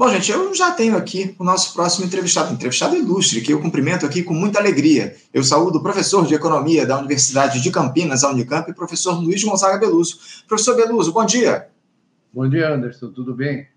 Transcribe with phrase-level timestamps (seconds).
[0.00, 4.06] Bom, gente, eu já tenho aqui o nosso próximo entrevistado, entrevistado ilustre, que eu cumprimento
[4.06, 5.14] aqui com muita alegria.
[5.30, 9.76] Eu saúdo o professor de Economia da Universidade de Campinas, a Unicamp, professor Luiz Gonzaga
[9.76, 10.18] Beluso.
[10.48, 11.68] Professor Beluso, bom dia.
[12.32, 13.68] Bom dia, Anderson, tudo bem?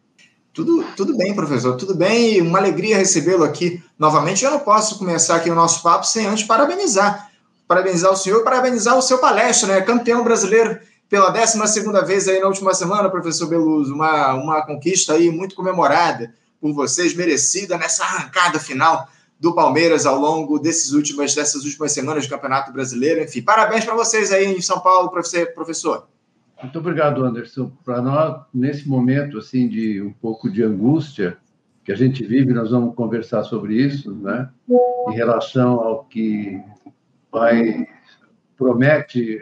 [0.54, 2.40] Tudo, tudo bem, professor, tudo bem.
[2.40, 4.46] Uma alegria recebê-lo aqui novamente.
[4.46, 7.32] Eu não posso começar aqui o nosso papo sem antes parabenizar.
[7.68, 9.82] Parabenizar o senhor e parabenizar o seu palestra, né?
[9.82, 10.80] Campeão brasileiro
[11.14, 11.60] pela 12
[12.08, 17.14] vez aí na última semana, professor Beluso, uma, uma conquista aí muito comemorada por vocês,
[17.14, 19.08] merecida nessa arrancada final
[19.40, 23.22] do Palmeiras ao longo desses últimas, dessas últimas semanas de Campeonato Brasileiro.
[23.22, 26.08] Enfim, parabéns para vocês aí em São Paulo, professor.
[26.64, 27.72] Muito obrigado, Anderson.
[27.86, 31.38] Para nós, nesse momento assim de um pouco de angústia
[31.86, 34.50] que a gente vive, nós vamos conversar sobre isso, né?
[35.10, 36.60] Em relação ao que
[37.32, 37.88] vai
[38.58, 39.40] promete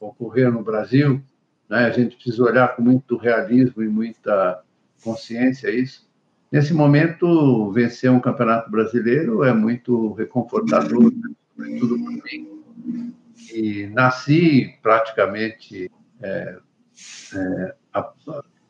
[0.00, 1.22] ocorrer no Brasil,
[1.68, 1.86] né?
[1.86, 4.62] a gente precisa olhar com muito realismo e muita
[5.02, 6.08] consciência isso.
[6.50, 11.34] Nesse momento, vencer um campeonato brasileiro é muito reconfortador, né?
[11.56, 13.14] sobretudo para mim.
[13.52, 15.90] E nasci praticamente
[16.22, 16.58] é,
[17.34, 18.12] é, a,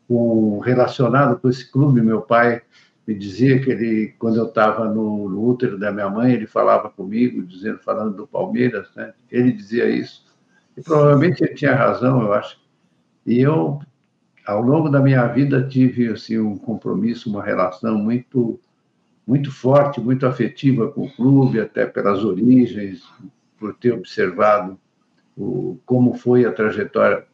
[0.08, 2.00] com, relacionado com esse clube.
[2.00, 2.62] Meu pai
[3.06, 6.88] me dizia que ele, quando eu estava no, no útero da minha mãe, ele falava
[6.88, 9.12] comigo, dizendo, falando do Palmeiras, né?
[9.30, 10.23] Ele dizia isso.
[10.76, 12.58] E provavelmente ele tinha razão, eu acho.
[13.26, 13.80] E eu,
[14.46, 18.60] ao longo da minha vida, tive assim um compromisso, uma relação muito
[19.26, 23.02] muito forte, muito afetiva com o clube, até pelas origens,
[23.58, 24.78] por ter observado
[25.36, 27.24] o, como foi a trajetória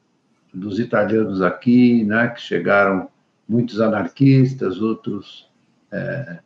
[0.55, 3.09] dos italianos aqui, né, que chegaram
[3.49, 5.51] muitos anarquistas, outros
[5.91, 6.39] é,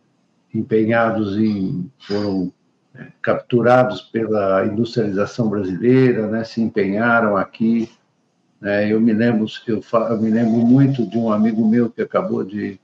[0.54, 2.52] empenhados em foram
[3.20, 7.90] capturados pela industrialização brasileira, né, se empenharam aqui.
[8.60, 12.44] Né, eu me lembro, eu, eu, me lembro muito de um amigo meu que acabou
[12.44, 12.78] de,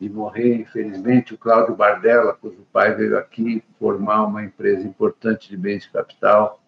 [0.00, 5.56] de morrer, infelizmente, o Cláudio Bardella, cujo pai veio aqui formar uma empresa importante de
[5.56, 6.60] bens de capital.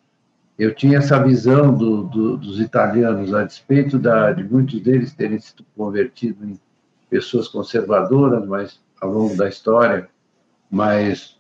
[0.59, 5.39] Eu tinha essa visão do, do, dos italianos, a despeito da, de muitos deles terem
[5.39, 6.59] sido convertidos em
[7.11, 10.09] pessoas conservadoras, mas ao longo da história,
[10.71, 11.36] mas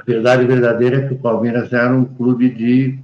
[0.00, 2.98] a verdade verdadeira é que o Palmeiras era um clube de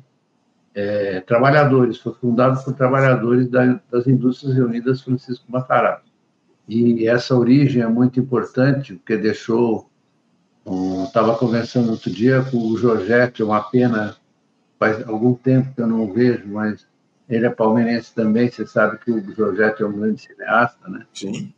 [0.75, 6.05] é, trabalhadores, foi fundado por trabalhadores da, das Indústrias Reunidas Francisco Matarazzo.
[6.69, 9.89] E essa origem é muito importante, porque deixou.
[11.07, 14.17] Estava conversando outro dia com o Jorgette, uma pena,
[14.81, 16.85] faz algum tempo que eu não o vejo, mas
[17.29, 18.51] ele é palmeirense também.
[18.51, 21.07] Você sabe que o Jorgette é um grande cineasta, né?
[21.15, 21.55] Sim.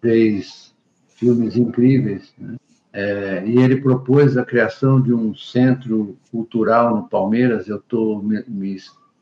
[0.00, 0.72] Fez
[1.08, 2.32] filmes incríveis.
[2.38, 2.54] Né?
[2.96, 7.66] É, e ele propôs a criação de um centro cultural no Palmeiras.
[7.66, 8.76] Eu estou me, me,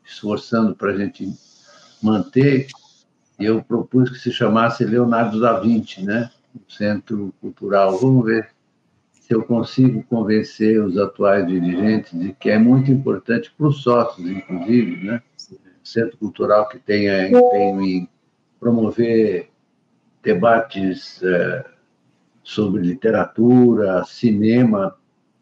[0.05, 1.27] esforçando para a gente
[1.99, 2.67] manter.
[3.39, 6.29] E eu propus que se chamasse Leonardo da Vinci, né?
[6.55, 7.97] O centro cultural.
[7.97, 8.49] Vamos ver
[9.11, 14.29] se eu consigo convencer os atuais dirigentes de que é muito importante para os sócios,
[14.29, 15.19] inclusive, né?
[15.83, 18.07] Centro cultural que tenha empenho em
[18.59, 19.49] promover
[20.21, 21.72] debates é,
[22.43, 24.95] sobre literatura, cinema,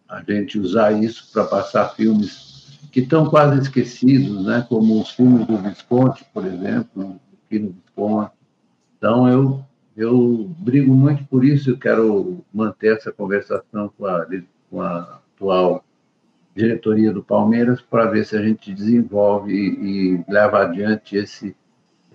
[0.07, 4.65] a gente usar isso para passar filmes que estão quase esquecidos, né?
[4.67, 8.31] como os filmes do Visconti, por exemplo, aqui no Visconti.
[8.97, 14.27] Então, eu, eu brigo muito por isso, eu quero manter essa conversação com a,
[14.69, 15.83] com a atual
[16.55, 21.55] diretoria do Palmeiras para ver se a gente desenvolve e, e leva adiante esse,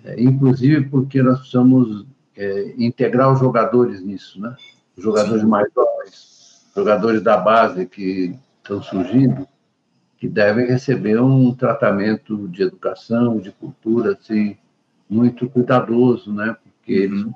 [0.04, 4.54] é, inclusive porque nós precisamos é, integrar os jogadores nisso, né?
[4.96, 5.48] Jogadores Sim.
[5.48, 9.46] mais jovens, jogadores da base que estão surgindo,
[10.18, 14.56] que devem receber um tratamento de educação, de cultura, assim,
[15.08, 16.56] muito cuidadoso, né?
[16.62, 17.34] Porque eles uhum.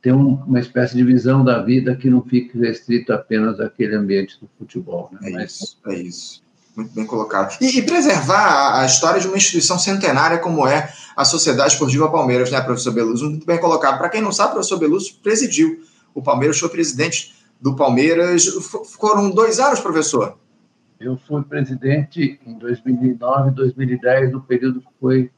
[0.00, 4.48] têm uma espécie de visão da vida que não fique restrito apenas àquele ambiente do
[4.58, 5.10] futebol.
[5.12, 5.30] Né?
[5.30, 5.60] É Mas...
[5.60, 6.44] isso, é isso.
[6.76, 7.56] Muito bem colocado.
[7.60, 12.50] E, e, preservar a história de uma instituição centenária como é a Sociedade Esportiva Palmeiras,
[12.50, 13.30] né, professor Beluso?
[13.30, 13.96] Muito bem colocado.
[13.96, 15.80] Para quem não sabe, o professor Beluso presidiu
[16.14, 18.46] o Palmeiras, foi presidente do Palmeiras.
[18.98, 20.38] Foram dois anos, professor?
[21.00, 25.30] Eu fui presidente em 2009 e 2010, no período que foi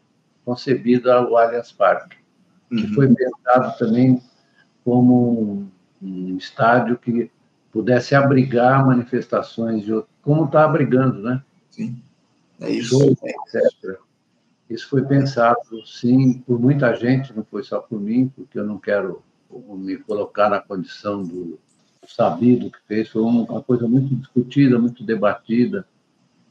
[0.44, 2.16] concebido o Allianz Parque,
[2.70, 2.76] uhum.
[2.76, 4.22] que foi pensado também
[4.84, 5.66] como
[6.00, 7.30] um estádio que
[7.72, 11.42] pudesse abrigar manifestações, de, como está abrigando, né?
[11.70, 12.00] Sim,
[12.60, 12.90] é isso.
[12.90, 13.98] Shows, etc.
[14.70, 18.78] Isso foi pensado, sim, por muita gente, não foi só por mim, porque eu não
[18.78, 21.58] quero me colocar na condição do
[22.06, 25.86] sabido que fez, foi uma coisa muito discutida, muito debatida.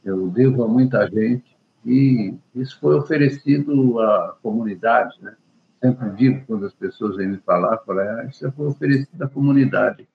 [0.04, 5.34] Eu devo a muita gente e isso foi oferecido à comunidade, né?
[5.80, 10.06] sempre digo quando as pessoas vêm me falar, falo, ah, isso foi oferecido à comunidade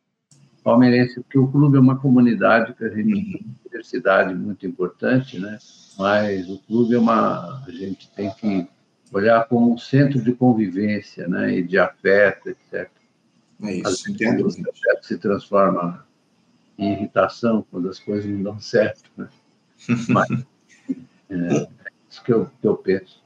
[0.63, 5.39] palmeirense, porque o clube é uma comunidade que a gente tem uma diversidade muito importante,
[5.39, 5.57] né?
[5.97, 8.67] Mas o clube é uma, a gente tem que
[9.11, 11.57] olhar como um centro de convivência, né?
[11.57, 12.89] E de afeto, etc.
[13.63, 14.45] É isso, entendo.
[14.45, 16.05] O afeto se transforma
[16.77, 19.27] em irritação quando as coisas não dão certo, né?
[20.09, 20.29] Mas
[21.29, 21.67] é,
[22.09, 23.21] isso que eu, que eu penso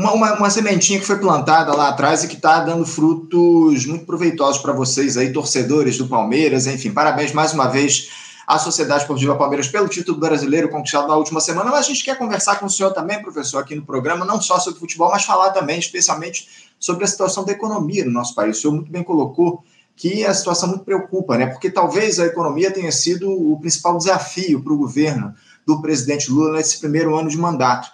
[0.00, 4.06] uma, uma, uma, sementinha que foi plantada lá atrás e que está dando frutos muito
[4.06, 6.66] proveitosos para vocês aí, torcedores do Palmeiras.
[6.66, 11.40] Enfim, parabéns mais uma vez à Sociedade Esportiva Palmeiras pelo título brasileiro conquistado na última
[11.40, 11.70] semana.
[11.70, 14.58] Mas a gente quer conversar com o senhor também, professor, aqui no programa, não só
[14.58, 18.58] sobre futebol, mas falar também, especialmente, sobre a situação da economia no nosso país.
[18.58, 19.62] O senhor muito bem colocou
[19.94, 21.46] que a situação muito preocupa, né?
[21.46, 25.32] Porque talvez a economia tenha sido o principal desafio para o governo
[25.64, 27.88] do presidente Lula nesse primeiro ano de mandato.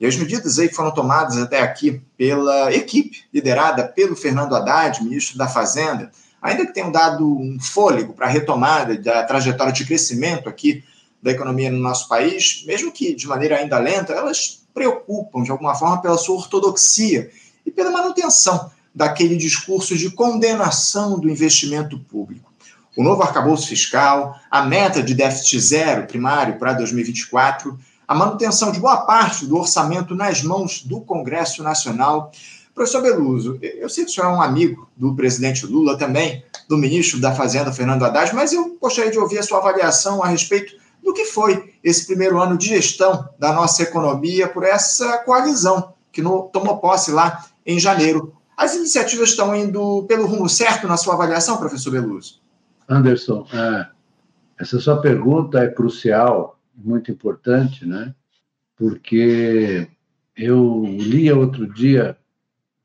[0.00, 5.36] E as medidas aí foram tomadas até aqui pela equipe liderada pelo Fernando Haddad, ministro
[5.36, 6.10] da Fazenda,
[6.40, 10.84] ainda que tenham dado um fôlego para a retomada da trajetória de crescimento aqui
[11.22, 15.74] da economia no nosso país, mesmo que de maneira ainda lenta, elas preocupam de alguma
[15.74, 17.30] forma pela sua ortodoxia
[17.66, 22.52] e pela manutenção daquele discurso de condenação do investimento público.
[22.96, 28.80] O novo arcabouço fiscal, a meta de déficit zero primário para 2024 a manutenção de
[28.80, 32.32] boa parte do orçamento nas mãos do Congresso Nacional.
[32.78, 36.78] Professor Beluso, eu sei que o senhor é um amigo do presidente Lula também, do
[36.78, 40.76] ministro da Fazenda, Fernando Haddad, mas eu gostaria de ouvir a sua avaliação a respeito
[41.02, 46.22] do que foi esse primeiro ano de gestão da nossa economia por essa coalizão que
[46.22, 48.32] no, tomou posse lá em janeiro.
[48.56, 52.40] As iniciativas estão indo pelo rumo certo na sua avaliação, professor Beluso?
[52.88, 53.86] Anderson, é,
[54.56, 58.14] essa sua pergunta é crucial muito importante, né?
[58.76, 59.88] Porque
[60.36, 62.16] eu lia outro dia,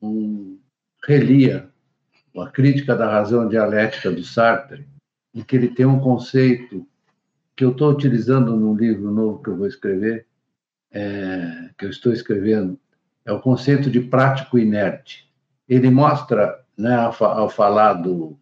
[0.04, 0.60] um,
[1.06, 1.70] relia
[2.38, 4.86] a crítica da razão dialética do Sartre,
[5.34, 6.86] em que ele tem um conceito
[7.56, 10.26] que eu estou utilizando no livro novo que eu vou escrever,
[10.92, 12.80] é, que eu estou escrevendo,
[13.26, 15.32] é o conceito de prático inerte.
[15.68, 18.38] Ele mostra, né, ao, ao falar do,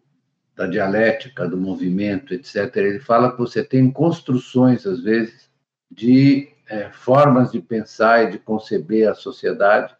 [0.56, 5.50] da dialética, do movimento, etc., ele fala que você tem construções, às vezes,
[5.90, 9.94] de é, formas de pensar e de conceber a sociedade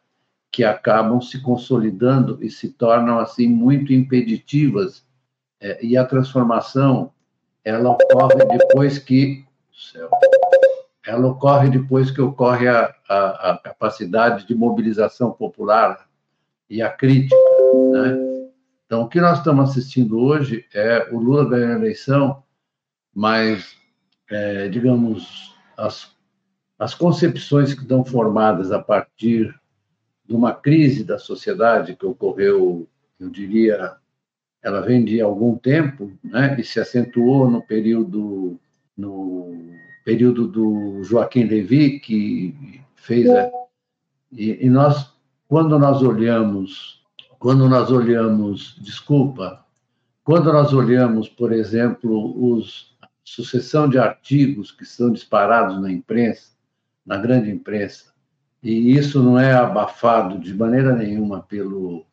[0.52, 5.02] que acabam se consolidando e se tornam, assim, muito impeditivas.
[5.58, 7.10] É, e a transformação,
[7.64, 9.46] ela ocorre depois que...
[9.72, 10.10] Céu,
[11.06, 16.06] ela ocorre depois que ocorre a, a, a capacidade de mobilização popular
[16.69, 17.34] e a crítica,
[17.90, 18.48] né?
[18.87, 22.43] Então, o que nós estamos assistindo hoje é o Lula ganhando a eleição,
[23.14, 23.75] mas,
[24.31, 26.14] é, digamos, as,
[26.78, 29.58] as concepções que estão formadas a partir
[30.32, 32.88] de uma crise da sociedade que ocorreu,
[33.20, 33.96] eu diria,
[34.62, 38.58] ela vem de algum tempo, né, e se acentuou no período
[38.96, 39.55] no
[40.05, 43.50] período do Joaquim Levy, que fez a,
[44.31, 45.12] e, e nós
[45.46, 47.02] quando nós olhamos
[47.38, 49.64] quando nós olhamos, desculpa,
[50.23, 56.52] quando nós olhamos, por exemplo, os a sucessão de artigos que são disparados na imprensa,
[57.05, 58.12] na grande imprensa,
[58.62, 62.06] e isso não é abafado de maneira nenhuma pelo,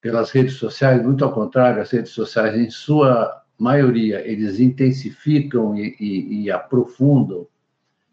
[0.00, 5.96] pelas redes sociais, muito ao contrário, as redes sociais, em sua maioria, eles intensificam e,
[6.00, 7.46] e, e aprofundam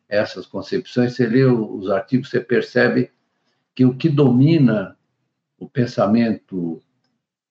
[0.08, 1.16] essas concepções.
[1.16, 3.12] Você lê os artigos, você percebe
[3.74, 4.96] que o que domina
[5.58, 6.82] o pensamento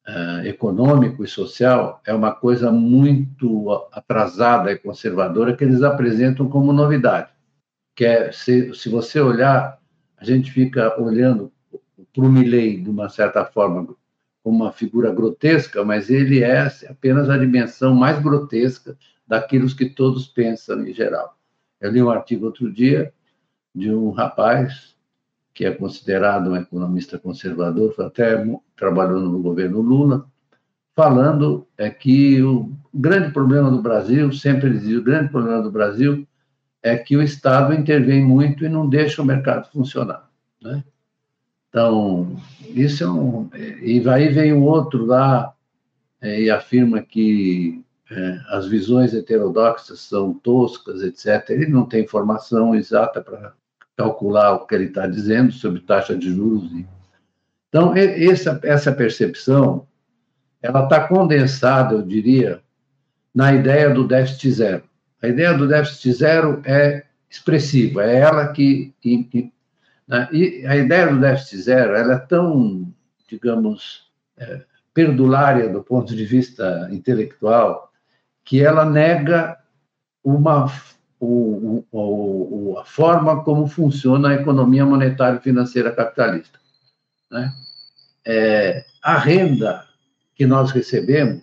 [0.06, 6.72] uh, econômico e social é uma coisa muito atrasada e conservadora que eles apresentam como
[6.72, 7.30] novidade.
[7.96, 9.78] Que é, se, se você olhar,
[10.20, 11.52] a gente fica olhando
[12.12, 13.94] para o Milley, de uma certa forma,
[14.42, 18.96] como uma figura grotesca, mas ele é apenas a dimensão mais grotesca
[19.26, 21.36] daquilo que todos pensam em geral.
[21.80, 23.12] Eu li um artigo outro dia
[23.74, 24.96] de um rapaz
[25.54, 28.44] que é considerado um economista conservador, até
[28.76, 30.26] trabalhou no governo Lula,
[30.94, 36.26] falando é que o grande problema do Brasil, sempre dizia, o grande problema do Brasil
[36.82, 40.28] é que o Estado intervém muito e não deixa o mercado funcionar,
[40.62, 40.84] né?
[41.68, 43.50] Então, isso é um...
[43.82, 45.52] E aí vem o outro lá
[46.20, 51.50] é, e afirma que é, as visões heterodoxas são toscas, etc.
[51.50, 53.52] Ele não tem informação exata para
[53.96, 56.70] calcular o que ele está dizendo sobre taxa de juros.
[57.68, 59.86] Então, essa, essa percepção,
[60.62, 62.62] ela está condensada, eu diria,
[63.34, 64.87] na ideia do déficit zero.
[65.22, 68.94] A ideia do déficit zero é expressiva, é ela que...
[69.00, 69.52] que
[70.06, 70.28] né?
[70.32, 72.92] E a ideia do déficit zero ela é tão
[73.28, 77.92] digamos, é, perdulária do ponto de vista intelectual,
[78.44, 79.58] que ela nega
[80.24, 80.66] uma,
[81.20, 86.58] o, o, o, a forma como funciona a economia monetária e financeira capitalista.
[87.30, 87.52] Né?
[88.24, 89.84] É, a renda
[90.34, 91.42] que nós recebemos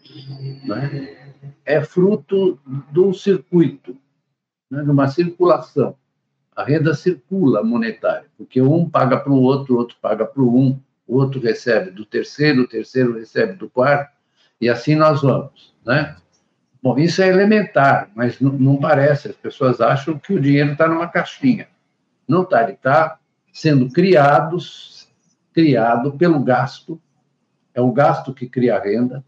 [0.64, 1.25] né,
[1.66, 2.60] é fruto
[2.92, 3.98] de um circuito,
[4.70, 5.96] né, de uma circulação.
[6.56, 10.80] A renda circula monetária, porque um paga para o outro, outro paga para o um,
[11.08, 14.16] o outro recebe do terceiro, o terceiro recebe do quarto,
[14.60, 16.16] e assim nós vamos, né?
[16.86, 19.28] Bom, isso é elementar, mas não, não parece.
[19.28, 21.68] As pessoas acham que o dinheiro está numa caixinha.
[22.28, 23.18] Não está, ele está
[23.52, 24.56] sendo criado,
[25.52, 27.02] criado pelo gasto.
[27.74, 29.26] É o gasto que cria a renda.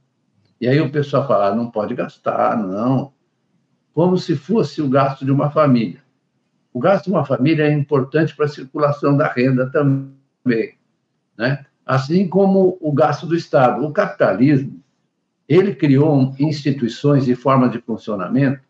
[0.60, 3.14] E aí o pessoal fala, ah, não pode gastar, não.
[3.94, 6.02] Como se fosse o gasto de uma família.
[6.74, 10.78] O gasto de uma família é importante para a circulação da renda também
[11.38, 11.66] né?
[11.86, 13.86] assim como o gasto do Estado.
[13.86, 14.82] O capitalismo,
[15.48, 18.62] ele criou instituições e formas de funcionamento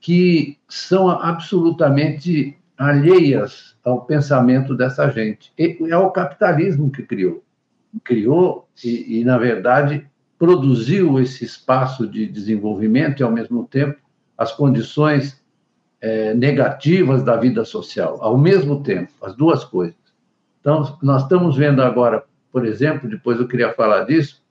[0.00, 5.52] que são absolutamente alheias ao pensamento dessa gente.
[5.58, 7.42] E é o capitalismo que criou.
[8.04, 10.06] Criou e, e, na verdade,
[10.42, 13.96] produziu esse espaço de desenvolvimento e, ao mesmo tempo,
[14.36, 15.40] as condições
[16.00, 19.94] é, negativas da vida social, ao mesmo tempo, as duas coisas.
[20.60, 24.42] Então, nós estamos vendo agora, por exemplo, depois eu queria falar disso,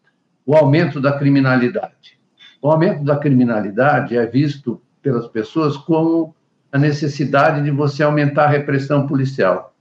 [0.45, 2.17] o aumento da criminalidade.
[2.61, 6.33] O aumento da criminalidade é visto pelas pessoas como
[6.71, 9.75] a necessidade de você aumentar a repressão policial.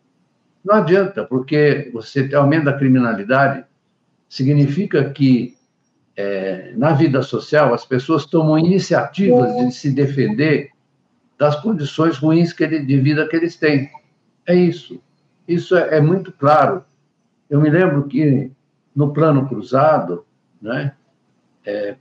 [0.64, 3.64] Não adianta, porque você ter aumento da criminalidade
[4.28, 5.59] significa que
[6.20, 10.70] é, na vida social as pessoas tomam iniciativas de se defender
[11.38, 13.90] das condições ruins que ele, de vida que eles têm.
[14.46, 15.00] É isso.
[15.48, 16.84] Isso é, é muito claro.
[17.48, 18.52] Eu me lembro que
[18.94, 20.26] no plano cruzado,
[20.60, 20.92] né,
[21.64, 21.96] é,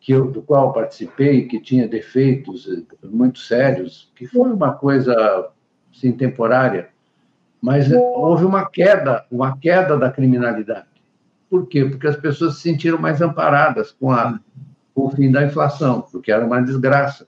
[0.00, 5.50] que eu, do qual participei, que tinha defeitos eh, muito sérios, que foi uma coisa
[5.92, 6.88] assim, temporária,
[7.60, 10.86] mas houve uma queda, uma queda da criminalidade.
[11.50, 11.84] Por quê?
[11.84, 14.38] Porque as pessoas se sentiram mais amparadas com, a,
[14.94, 17.26] com o fim da inflação, porque era uma desgraça.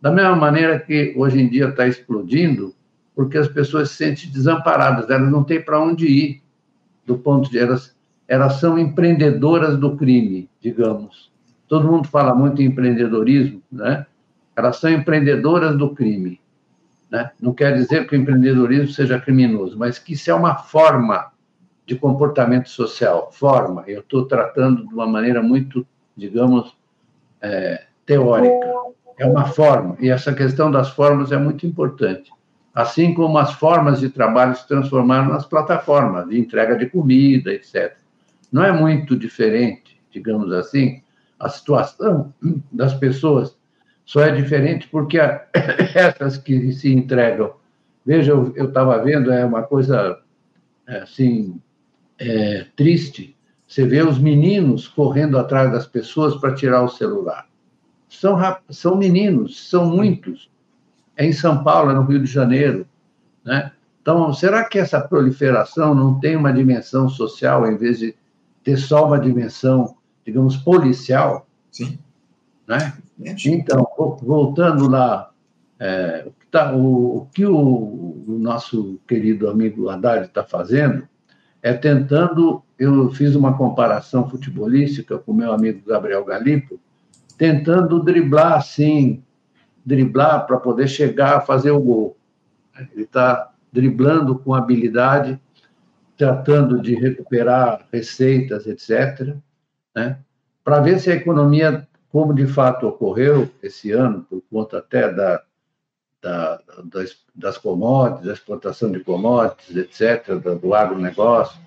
[0.00, 2.74] Da mesma maneira que hoje em dia está explodindo
[3.16, 6.42] porque as pessoas se sentem desamparadas, elas não têm para onde ir,
[7.06, 7.96] do ponto de elas,
[8.28, 11.32] elas são empreendedoras do crime, digamos.
[11.66, 14.04] Todo mundo fala muito em empreendedorismo, né?
[14.54, 16.38] Elas são empreendedoras do crime,
[17.10, 17.30] né?
[17.40, 21.32] Não quer dizer que o empreendedorismo seja criminoso, mas que isso é uma forma
[21.86, 23.84] de comportamento social, forma.
[23.86, 26.76] Eu estou tratando de uma maneira muito, digamos,
[27.40, 28.66] é, teórica.
[29.18, 32.30] É uma forma, e essa questão das formas é muito importante
[32.76, 37.96] assim como as formas de trabalho se transformaram nas plataformas de entrega de comida, etc.
[38.52, 41.02] Não é muito diferente, digamos assim,
[41.40, 42.34] a situação
[42.70, 43.56] das pessoas
[44.04, 45.18] só é diferente porque
[45.96, 47.54] essas que se entregam.
[48.04, 50.20] Veja, eu estava vendo, é uma coisa
[50.86, 51.58] é, assim,
[52.18, 53.36] é, triste.
[53.66, 57.48] Você vê os meninos correndo atrás das pessoas para tirar o celular.
[58.08, 58.38] São,
[58.70, 60.48] são meninos, são muitos
[61.16, 62.86] é em São Paulo, é no Rio de Janeiro.
[63.42, 63.72] Né?
[64.02, 68.14] Então, será que essa proliferação não tem uma dimensão social, em vez de
[68.62, 71.46] ter só uma dimensão, digamos, policial?
[71.72, 71.98] Sim.
[72.68, 72.92] Né?
[73.46, 73.86] Então,
[74.22, 75.30] voltando lá,
[75.80, 81.08] é, o, que tá, o, o, que o, o, nosso querido amigo Haddad está fazendo
[81.66, 82.62] é tentando.
[82.78, 86.78] Eu fiz uma comparação futebolística com meu amigo Gabriel Galipo,
[87.36, 89.22] tentando driblar, assim,
[89.84, 92.16] driblar para poder chegar a fazer o gol.
[92.92, 95.40] Ele está driblando com habilidade,
[96.16, 99.34] tratando de recuperar receitas, etc.,
[99.94, 100.18] né?
[100.62, 105.42] para ver se a economia, como de fato ocorreu esse ano, por conta até da,
[106.26, 111.60] da, das, das commodities, da exportação de commodities, etc., do, do agronegócio,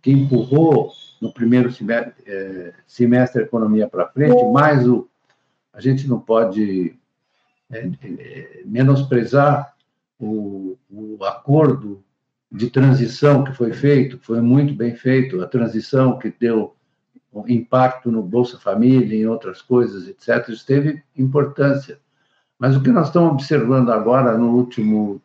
[0.00, 5.06] que empurrou no primeiro semestre, é, semestre a economia para frente, mas o,
[5.74, 6.96] a gente não pode
[7.70, 9.74] é, é, menosprezar
[10.18, 12.02] o, o acordo
[12.50, 16.74] de transição que foi feito, foi muito bem feito, a transição que deu
[17.46, 22.00] impacto no Bolsa Família, em outras coisas, etc., isso teve importância.
[22.58, 25.22] Mas o que nós estamos observando agora, no último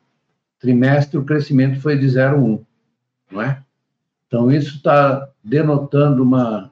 [0.60, 2.64] trimestre, o crescimento foi de 0,1,
[3.32, 3.64] não é?
[4.28, 6.72] Então, isso está denotando uma,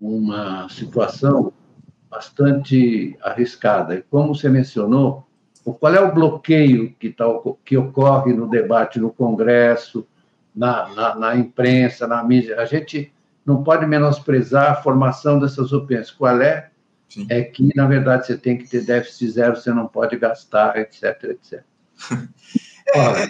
[0.00, 1.52] uma situação
[2.08, 3.94] bastante arriscada.
[3.96, 5.26] E como você mencionou,
[5.80, 7.24] qual é o bloqueio que, tá,
[7.64, 10.06] que ocorre no debate no Congresso,
[10.54, 12.60] na, na, na imprensa, na mídia?
[12.60, 13.12] A gente
[13.44, 16.10] não pode menosprezar a formação dessas opiniões.
[16.10, 16.70] Qual é?
[17.08, 17.26] Sim.
[17.30, 21.24] É que, na verdade, você tem que ter déficit zero, você não pode gastar, etc,
[21.24, 21.62] etc.
[22.94, 23.28] É,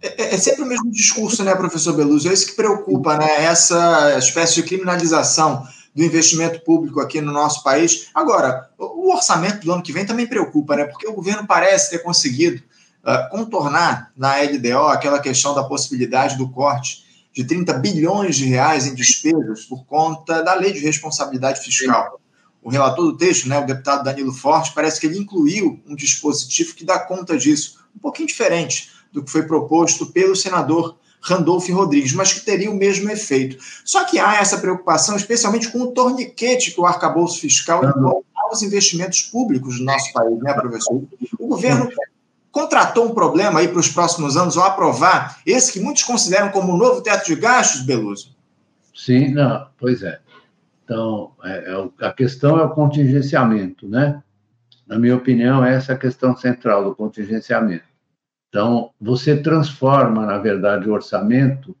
[0.00, 2.28] é, é, sempre o mesmo discurso, né, professor Beluso?
[2.28, 3.44] É isso que preocupa, né?
[3.44, 8.08] Essa espécie de criminalização do investimento público aqui no nosso país.
[8.14, 10.84] Agora, o orçamento do ano que vem também preocupa, né?
[10.84, 12.62] Porque o governo parece ter conseguido
[13.02, 18.86] uh, contornar na LDO aquela questão da possibilidade do corte de 30 bilhões de reais
[18.86, 22.20] em despesas por conta da lei de responsabilidade fiscal.
[22.62, 26.74] O relator do texto, né, o deputado Danilo Forte, parece que ele incluiu um dispositivo
[26.74, 32.12] que dá conta disso, um pouquinho diferente do que foi proposto pelo senador Randolph Rodrigues,
[32.12, 33.56] mas que teria o mesmo efeito.
[33.84, 38.62] Só que há essa preocupação, especialmente com o torniquete que o arcabouço fiscal impõe aos
[38.62, 41.02] investimentos públicos do nosso país, né, professor?
[41.38, 41.90] O governo
[42.50, 46.72] contratou um problema aí para os próximos anos ao aprovar esse que muitos consideram como
[46.72, 48.36] o um novo teto de gastos, Beluso?
[48.94, 50.20] Sim, não, pois é.
[50.88, 54.22] Então, é, é, a questão é o contingenciamento, né?
[54.86, 57.84] Na minha opinião, essa é a questão central do contingenciamento.
[58.48, 61.76] Então, você transforma, na verdade, o orçamento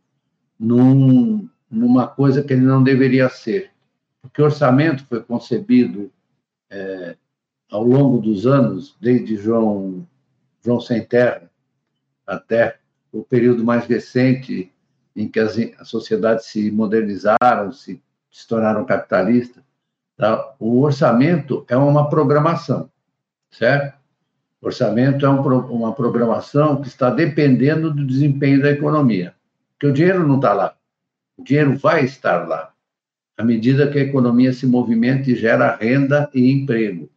[0.60, 3.70] num, numa coisa que ele não deveria ser.
[4.20, 6.12] Porque o orçamento foi concebido
[6.68, 7.16] é,
[7.70, 10.06] ao longo dos anos, desde João
[10.62, 11.50] João Sem Terra,
[12.26, 12.78] até
[13.10, 14.70] o período mais recente
[15.16, 19.62] em que as, as sociedades se modernizaram, se, se tornaram capitalistas,
[20.16, 20.54] tá?
[20.58, 22.90] o orçamento é uma programação,
[23.50, 23.96] certo?
[24.60, 29.34] Orçamento é um, uma programação que está dependendo do desempenho da economia,
[29.72, 30.74] porque o dinheiro não está lá,
[31.36, 32.72] o dinheiro vai estar lá,
[33.36, 37.08] à medida que a economia se movimenta e gera renda e emprego.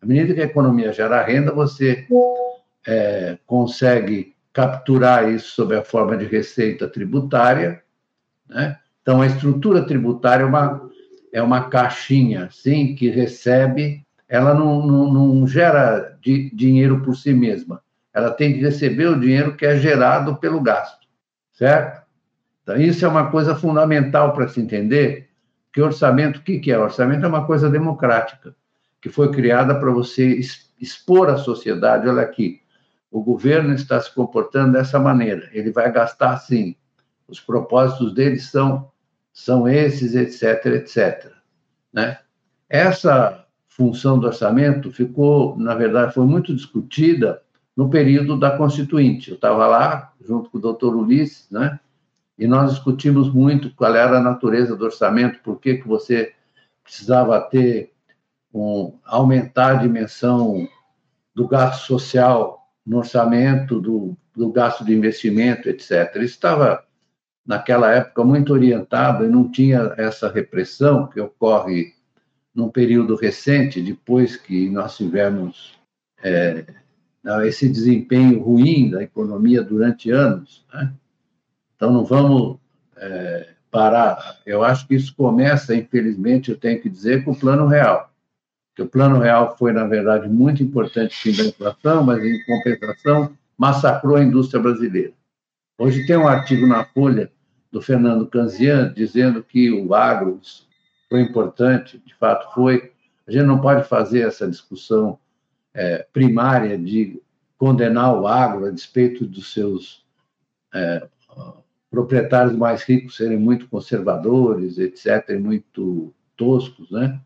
[0.00, 2.06] À medida que a economia gera renda, você
[2.86, 7.82] é, consegue capturar isso sob a forma de receita tributária.
[8.48, 8.78] Né?
[9.06, 10.90] Então, a estrutura tributária é uma,
[11.32, 17.32] é uma caixinha sim, que recebe, ela não, não, não gera de, dinheiro por si
[17.32, 17.80] mesma,
[18.12, 21.06] ela tem que receber o dinheiro que é gerado pelo gasto,
[21.52, 22.02] certo?
[22.64, 25.28] Então, isso é uma coisa fundamental para se entender,
[25.72, 26.78] que orçamento, o que, que é?
[26.78, 28.56] Orçamento é uma coisa democrática,
[29.00, 30.40] que foi criada para você
[30.80, 32.60] expor à sociedade, olha aqui,
[33.08, 35.48] o governo está se comportando dessa maneira.
[35.52, 36.74] Ele vai gastar assim.
[37.28, 38.90] Os propósitos dele são,
[39.36, 41.30] são esses, etc, etc.
[41.92, 42.18] Né?
[42.70, 47.42] Essa função do orçamento ficou, na verdade, foi muito discutida
[47.76, 49.28] no período da Constituinte.
[49.28, 51.78] Eu estava lá, junto com o doutor Ulisses, né?
[52.38, 56.32] e nós discutimos muito qual era a natureza do orçamento, por que, que você
[56.82, 57.92] precisava ter
[58.54, 60.66] um, aumentar a dimensão
[61.34, 66.10] do gasto social no orçamento do, do gasto de investimento, etc.
[66.14, 66.82] Ele estava,
[67.46, 71.94] naquela época, muito orientado e não tinha essa repressão que ocorre
[72.54, 75.78] num período recente, depois que nós tivemos
[76.22, 76.64] é,
[77.44, 80.64] esse desempenho ruim da economia durante anos.
[80.72, 80.92] Né?
[81.76, 82.58] Então, não vamos
[82.96, 84.38] é, parar.
[84.44, 88.10] Eu acho que isso começa, infelizmente, eu tenho que dizer, com o plano real
[88.76, 93.34] que o Plano Real foi, na verdade, muito importante fim da inflação, mas, em compensação,
[93.56, 95.14] massacrou a indústria brasileira.
[95.78, 97.32] Hoje tem um artigo na Folha
[97.70, 100.40] do Fernando Canzian dizendo que o agro
[101.08, 102.92] foi importante, de fato foi.
[103.26, 105.18] A gente não pode fazer essa discussão
[105.74, 107.20] é, primária de
[107.58, 110.04] condenar o agro a despeito dos seus
[110.74, 111.08] é,
[111.90, 117.20] proprietários mais ricos serem muito conservadores, etc., e muito toscos, né?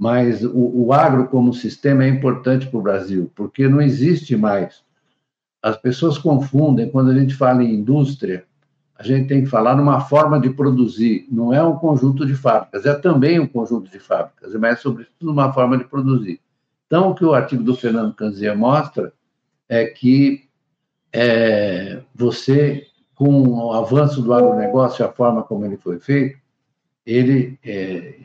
[0.00, 4.82] mas o, o agro como sistema é importante para o Brasil, porque não existe mais.
[5.62, 8.46] As pessoas confundem, quando a gente fala em indústria,
[9.00, 12.84] a gente tem que falar numa forma de produzir, não é um conjunto de fábricas,
[12.84, 16.38] é também um conjunto de fábricas, mas é sobretudo uma forma de produzir.
[16.86, 19.10] Então, o que o artigo do Fernando Canzia mostra
[19.66, 20.44] é que
[21.14, 26.38] é, você, com o avanço do agronegócio, a forma como ele foi feito,
[27.06, 28.16] ele é,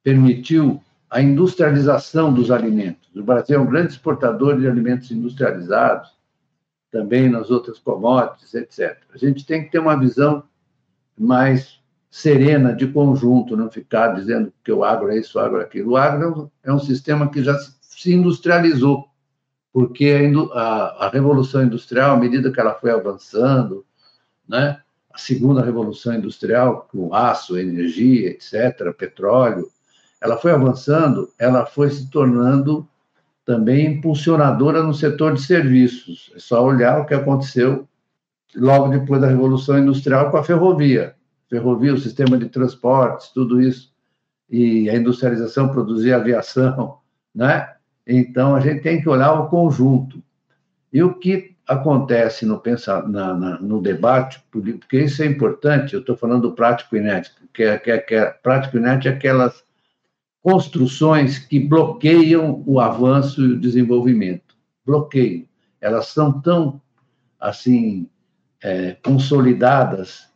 [0.00, 3.10] permitiu a industrialização dos alimentos.
[3.16, 6.12] O Brasil é um grande exportador de alimentos industrializados,
[6.90, 8.98] também nas outras commodities, etc.
[9.14, 10.42] A gente tem que ter uma visão
[11.18, 15.64] mais serena de conjunto, não ficar dizendo que o agro é isso, o agro é
[15.64, 15.92] aquilo.
[15.92, 19.08] O agro é um sistema que já se industrializou,
[19.72, 23.84] porque a, a revolução industrial, à medida que ela foi avançando,
[24.48, 24.80] né,
[25.12, 29.70] a segunda revolução industrial, com aço, energia, etc., petróleo,
[30.20, 32.86] ela foi avançando, ela foi se tornando
[33.44, 36.32] também impulsionadora no setor de serviços.
[36.34, 37.88] É só olhar o que aconteceu
[38.54, 41.14] logo depois da Revolução Industrial com a ferrovia.
[41.48, 43.92] ferrovia, o sistema de transportes, tudo isso,
[44.48, 46.98] e a industrialização produzir aviação,
[47.34, 47.74] né?
[48.06, 50.22] Então, a gente tem que olhar o conjunto.
[50.92, 56.00] E o que acontece no, pensa, na, na, no debate, porque isso é importante, eu
[56.00, 59.62] estou falando do prático inédito, que é, que é, que é prático inédito é aquelas
[60.42, 64.56] construções que bloqueiam o avanço e o desenvolvimento.
[64.84, 65.44] Bloqueiam.
[65.80, 66.80] Elas são tão,
[67.38, 68.08] assim,
[68.62, 70.28] é, consolidadas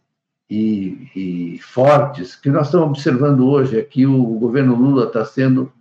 [0.48, 5.72] e, e, fortes que nós estamos observando hoje aqui o governo Lula está sendo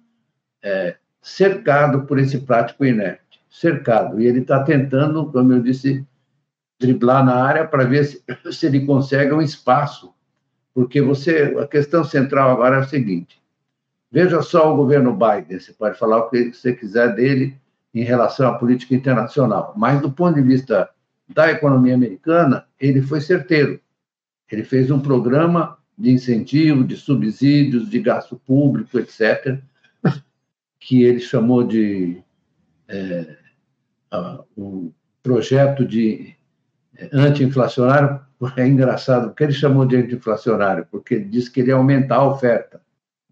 [0.64, 4.22] é, cercado por esse prático inerte, cercado.
[4.22, 6.06] E ele está tentando, como eu disse,
[6.80, 10.14] driblar na área para ver se, se ele consegue um espaço.
[10.74, 13.43] Porque você, a questão central agora é a seguinte:
[14.14, 17.58] veja só o governo Biden, você pode falar o que você quiser dele
[17.92, 20.88] em relação à política internacional, mas do ponto de vista
[21.28, 23.80] da economia americana, ele foi certeiro.
[24.52, 29.60] Ele fez um programa de incentivo, de subsídios, de gasto público, etc.,
[30.80, 32.22] que ele chamou de
[32.88, 33.36] é,
[34.56, 34.92] um
[35.24, 36.36] projeto de
[36.96, 38.22] é, anti-inflacionário.
[38.58, 42.28] É engraçado, porque ele chamou de anti-inflacionário, porque ele disse que ele ia aumentar a
[42.28, 42.82] oferta.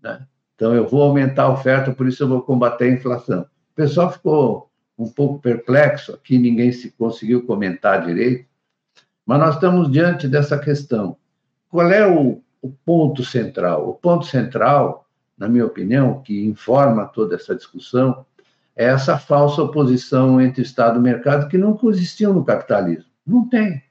[0.02, 0.26] Né?
[0.62, 3.42] Então, eu vou aumentar a oferta, por isso eu vou combater a inflação.
[3.42, 8.46] O pessoal ficou um pouco perplexo, aqui ninguém se conseguiu comentar direito,
[9.26, 11.18] mas nós estamos diante dessa questão.
[11.68, 13.90] Qual é o, o ponto central?
[13.90, 18.24] O ponto central na minha opinião, que informa toda essa discussão,
[18.76, 23.10] é essa falsa oposição entre Estado e mercado que nunca existiu no capitalismo.
[23.26, 23.82] Não tem.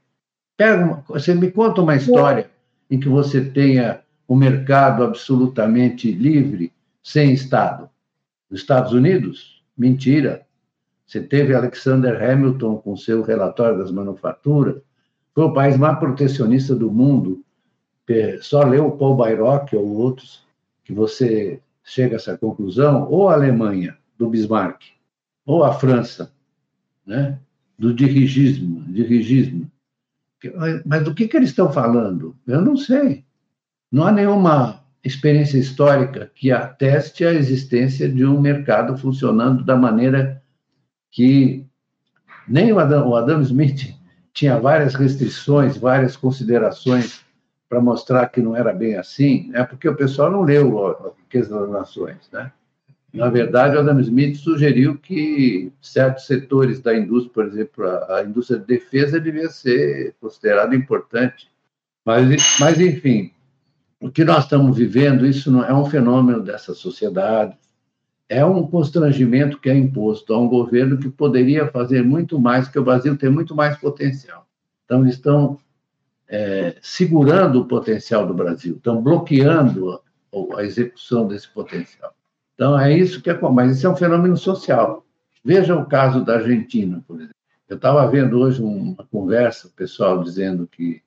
[0.56, 2.48] Pega uma, você me conta uma história
[2.88, 7.90] em que você tenha o mercado absolutamente livre, sem Estado.
[8.48, 9.60] Nos Estados Unidos?
[9.76, 10.46] Mentira.
[11.04, 14.80] Você teve Alexander Hamilton com seu relatório das manufaturas,
[15.34, 17.42] foi o país mais protecionista do mundo.
[18.40, 20.46] Só leu o Paul Bayrock ou outros
[20.84, 24.80] que você chega a essa conclusão, ou a Alemanha, do Bismarck,
[25.44, 26.32] ou a França,
[27.04, 27.36] né?
[27.76, 29.68] do dirigismo, dirigismo.
[30.86, 32.36] Mas do que, que eles estão falando?
[32.46, 33.24] Eu não sei.
[33.90, 40.42] Não há nenhuma experiência histórica que ateste a existência de um mercado funcionando da maneira
[41.10, 41.66] que
[42.46, 43.94] nem o Adam, o Adam Smith
[44.32, 47.24] tinha várias restrições, várias considerações
[47.68, 51.58] para mostrar que não era bem assim, é porque o pessoal não leu a Riqueza
[51.58, 52.52] das Nações, né?
[53.12, 58.66] Na verdade, Adam Smith sugeriu que certos setores da indústria, por exemplo, a, indústria de
[58.66, 61.50] defesa devia ser considerada importante.
[62.04, 63.32] Mas, mas, enfim,
[64.00, 67.56] o que nós estamos vivendo, isso não é um fenômeno dessa sociedade,
[68.28, 72.78] é um constrangimento que é imposto a um governo que poderia fazer muito mais, que
[72.78, 74.46] o Brasil tem muito mais potencial.
[74.84, 75.58] Então, eles estão
[76.28, 82.14] é, segurando o potencial do Brasil, estão bloqueando a, a, execução desse potencial.
[82.54, 83.38] Então, é isso que é.
[83.50, 85.04] Mas isso é um fenômeno social.
[85.44, 87.34] Veja o caso da Argentina, por exemplo.
[87.68, 91.02] Eu estava vendo hoje uma conversa, o pessoal dizendo que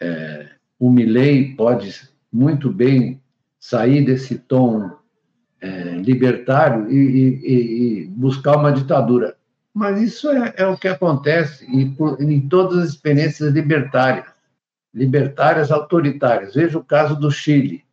[0.00, 3.20] é, o Milley pode muito bem
[3.58, 4.90] sair desse tom
[5.60, 9.36] é, libertário e, e, e, buscar uma ditadura.
[9.72, 14.32] Mas isso é, é o que acontece em, em todas as experiências libertárias
[14.92, 16.54] libertárias autoritárias.
[16.54, 17.84] Veja o caso do Chile,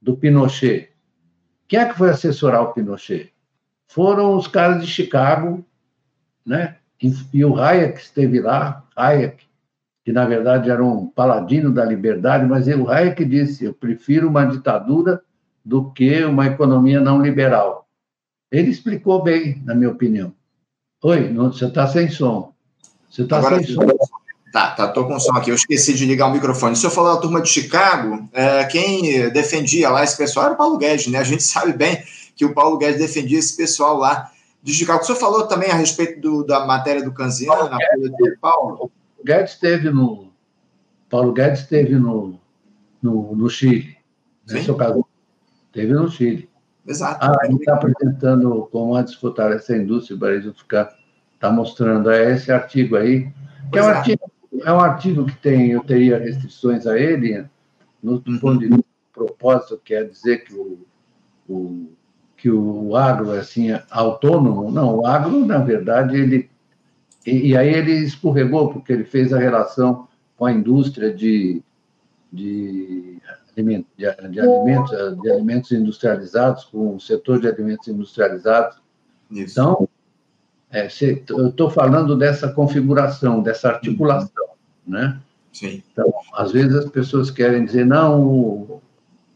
[0.00, 0.90] do Pinochet.
[1.66, 3.32] Quem é que foi assessorar o Pinochet?
[3.86, 5.64] Foram os caras de Chicago,
[6.44, 6.76] né?
[7.32, 9.44] E o Hayek esteve lá, Hayek,
[10.04, 14.44] que na verdade era um paladino da liberdade, mas o Hayek disse: eu prefiro uma
[14.44, 15.22] ditadura
[15.64, 17.86] do que uma economia não liberal.
[18.50, 20.34] Ele explicou bem, na minha opinião.
[21.02, 22.52] Oi, não, você está sem som.
[23.08, 23.86] Você está sem som.
[24.52, 25.50] Tá, tá, tô com som aqui.
[25.50, 26.76] Eu esqueci de ligar o microfone.
[26.76, 30.58] Se eu falar da turma de Chicago, é, quem defendia lá esse pessoal era o
[30.58, 31.18] Paulo Guedes, né?
[31.18, 32.02] A gente sabe bem
[32.36, 34.30] que o Paulo Guedes defendia esse pessoal lá
[34.62, 35.02] de Chicago.
[35.02, 38.92] O senhor falou também a respeito do, da matéria do Canziano, na folha de Paulo?
[39.24, 40.32] Guedes esteve no.
[41.08, 42.40] Paulo Guedes esteve no,
[43.02, 43.96] no, no Chile.
[44.48, 45.06] Nesse né, caso,
[45.66, 46.48] esteve no Chile.
[46.86, 47.24] Exato.
[47.24, 50.94] Ah, ele está apresentando como antes fortalecer a indústria, o Brasil ficar.
[51.34, 53.28] Está mostrando é esse artigo aí,
[53.72, 54.32] que é um artigo
[54.64, 57.44] é um artigo que tem, eu teria restrições a ele,
[58.02, 58.38] no uhum.
[58.38, 60.78] ponto de vista propósito, quer dizer que o,
[61.48, 61.90] o,
[62.36, 64.70] que o agro é assim, autônomo.
[64.70, 66.50] Não, o agro, na verdade, ele.
[67.26, 71.62] E, e, aí ele escorregou, porque ele fez a relação com a indústria de,
[72.32, 73.18] de,
[73.56, 74.90] de, de, alimentos,
[75.22, 78.78] de alimentos industrializados, com o setor de alimentos industrializados.
[79.30, 79.52] Isso.
[79.52, 79.88] Então,
[80.70, 80.88] é,
[81.28, 84.48] eu estou falando dessa configuração, dessa articulação,
[84.86, 85.20] né?
[85.52, 85.82] Sim.
[85.92, 88.80] Então, às vezes as pessoas querem dizer, não,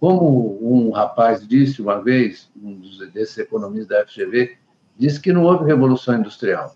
[0.00, 2.80] como um rapaz disse uma vez, um
[3.12, 4.56] desses economistas da FGV,
[4.98, 6.74] disse que não houve revolução industrial.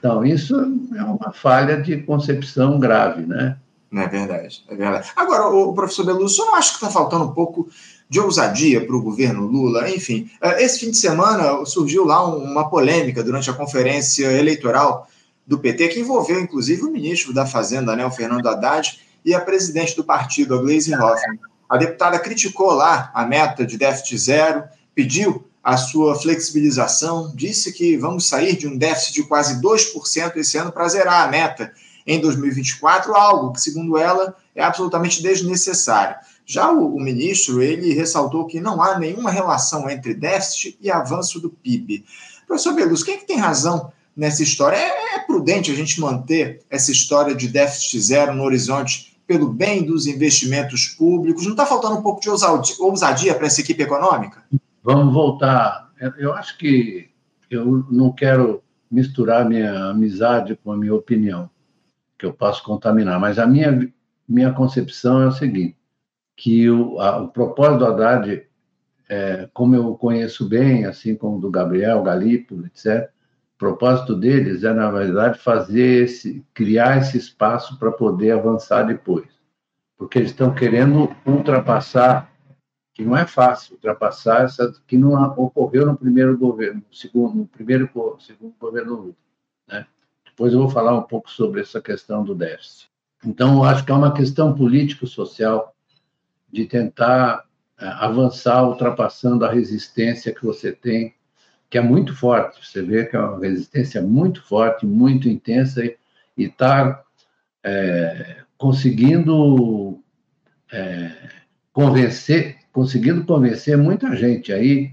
[0.00, 0.56] Então, isso
[0.96, 3.56] é uma falha de concepção grave, né?
[3.92, 5.10] É verdade, é verdade.
[5.14, 7.68] Agora, o professor Beluso, eu não acho que está faltando um pouco
[8.08, 9.90] de ousadia para o governo Lula?
[9.90, 15.06] Enfim, é, esse fim de semana surgiu lá uma polêmica durante a conferência eleitoral
[15.46, 19.40] do PT, que envolveu inclusive o ministro da Fazenda, né, o Fernando Haddad, e a
[19.40, 21.38] presidente do partido, a Gleisi Hoffmann.
[21.68, 27.96] A deputada criticou lá a meta de déficit zero, pediu a sua flexibilização, disse que
[27.96, 31.72] vamos sair de um déficit de quase 2% esse ano para zerar a meta
[32.04, 36.16] em 2024, algo que, segundo ela, é absolutamente desnecessário.
[36.44, 41.38] Já o, o, ministro, ele ressaltou que não há nenhuma relação entre déficit e avanço
[41.38, 42.04] do PIB.
[42.48, 44.76] Professor Belus, quem é que tem razão nessa história?
[44.76, 49.84] É, é prudente a gente manter essa história de déficit zero no horizonte pelo bem
[49.84, 51.44] dos investimentos públicos?
[51.44, 54.42] Não está faltando um pouco de ousadia para essa equipe econômica?
[54.82, 55.90] Vamos voltar.
[56.18, 57.10] Eu acho que
[57.50, 61.48] eu não quero misturar minha amizade com a minha opinião
[62.18, 63.18] que eu posso contaminar.
[63.18, 63.90] Mas a minha,
[64.28, 65.76] minha concepção é o seguinte,
[66.36, 68.46] que o, a, o propósito do Haddad,
[69.08, 73.10] é, como eu conheço bem, assim como do Gabriel, Galípolo, etc.,
[73.56, 79.28] o propósito deles é, na verdade, fazer esse, criar esse espaço para poder avançar depois.
[79.98, 82.29] Porque eles estão querendo ultrapassar,
[83.00, 87.46] que não é fácil ultrapassar essa que não ocorreu no primeiro governo, no segundo, no
[87.46, 87.88] primeiro
[88.20, 89.14] segundo governo Lula,
[89.66, 89.86] né?
[90.22, 92.90] Depois eu vou falar um pouco sobre essa questão do déficit.
[93.24, 95.74] Então, eu acho que é uma questão político-social
[96.52, 97.46] de tentar
[97.78, 101.14] é, avançar ultrapassando a resistência que você tem,
[101.70, 102.66] que é muito forte.
[102.66, 105.96] Você vê que é uma resistência muito forte, muito intensa, e
[106.44, 107.02] está
[107.64, 110.02] é, conseguindo
[110.70, 111.39] é,
[111.72, 114.92] convencer, conseguindo convencer muita gente aí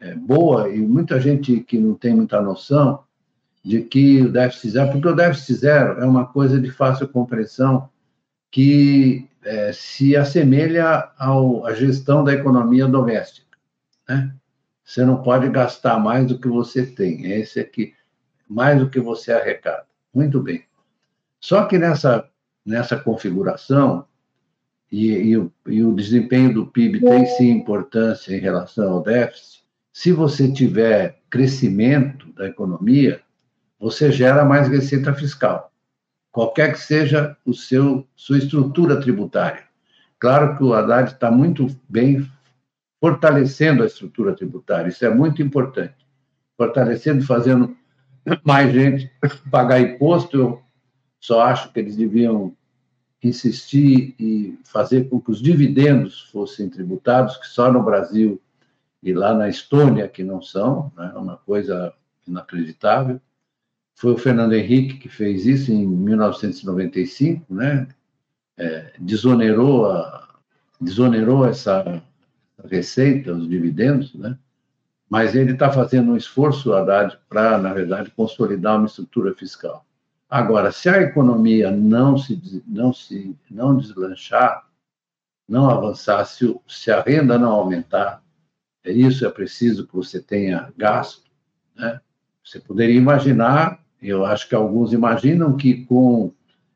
[0.00, 3.04] é, boa e muita gente que não tem muita noção
[3.62, 7.88] de que o déficit zero, porque o déficit zero é uma coisa de fácil compreensão
[8.50, 13.56] que é, se assemelha ao, à gestão da economia doméstica.
[14.08, 14.34] Né?
[14.82, 17.94] Você não pode gastar mais do que você tem, é esse aqui,
[18.48, 19.84] mais do que você arrecada.
[20.12, 20.64] Muito bem.
[21.38, 22.28] Só que nessa,
[22.64, 24.04] nessa configuração,
[24.90, 29.64] e, e, o, e o desempenho do PIB tem sim importância em relação ao déficit,
[29.92, 33.20] se você tiver crescimento da economia,
[33.78, 35.72] você gera mais receita fiscal,
[36.32, 39.64] qualquer que seja o seu sua estrutura tributária.
[40.18, 42.28] Claro que o Haddad está muito bem
[43.00, 45.94] fortalecendo a estrutura tributária, isso é muito importante.
[46.56, 47.74] Fortalecendo, fazendo
[48.44, 49.10] mais gente
[49.50, 50.62] pagar imposto, eu
[51.18, 52.54] só acho que eles deviam
[53.22, 58.40] insistir e fazer com que os dividendos fossem tributados, que só no Brasil
[59.02, 61.12] e lá na Estônia que não são, é né?
[61.14, 61.92] uma coisa
[62.26, 63.20] inacreditável.
[63.94, 67.88] Foi o Fernando Henrique que fez isso em 1995, né?
[68.56, 70.36] É, desonerou, a,
[70.80, 72.02] desonerou essa
[72.64, 74.38] receita, os dividendos, né?
[75.08, 79.84] Mas ele está fazendo um esforço, Haddad, para, na verdade, consolidar uma estrutura fiscal.
[80.30, 84.66] Agora, se a economia não se, não se não deslanchar,
[85.48, 88.22] não avançar, se, se a renda não aumentar,
[88.84, 91.28] é isso é preciso que você tenha gasto,
[91.74, 92.00] né?
[92.42, 96.32] Você poderia imaginar eu acho que alguns imaginam que com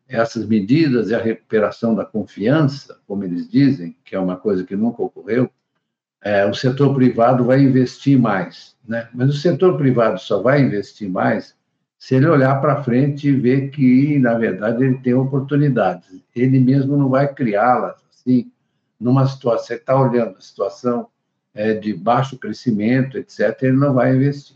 [0.06, 4.76] essas medidas e a recuperação da confiança, como eles dizem, que é uma coisa que
[4.76, 5.50] nunca ocorreu,
[6.22, 8.76] é, o setor privado vai investir mais.
[8.86, 9.08] Né?
[9.14, 11.56] Mas o setor privado só vai investir mais
[12.04, 16.20] se ele olhar para frente e ver que, na verdade, ele tem oportunidades.
[16.36, 18.52] Ele mesmo não vai criá-las assim,
[19.00, 21.08] numa situação, você está olhando a situação
[21.54, 24.54] é, de baixo crescimento, etc., ele não vai investir.